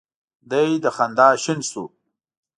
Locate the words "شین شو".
1.43-1.83